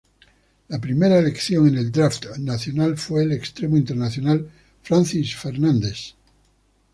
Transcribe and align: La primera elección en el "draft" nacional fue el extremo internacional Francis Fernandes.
La 0.69 0.79
primera 0.81 1.19
elección 1.19 1.67
en 1.67 1.77
el 1.77 1.91
"draft" 1.91 2.25
nacional 2.39 2.97
fue 2.97 3.21
el 3.21 3.33
extremo 3.33 3.77
internacional 3.77 4.49
Francis 4.81 5.35
Fernandes. 5.35 6.15